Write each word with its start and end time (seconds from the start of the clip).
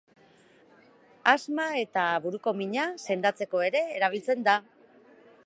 Asma 1.33 1.67
eta 1.81 2.07
buruko 2.25 2.55
mina 2.63 2.87
sendatzeko 3.05 3.63
ere 3.71 3.85
erabiltzen 4.01 4.45
da. 4.51 4.59